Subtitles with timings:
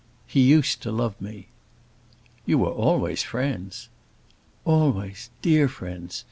[0.25, 1.49] He used to love me."
[2.47, 3.89] "You were always friends."
[4.65, 6.19] "Always; dear friends.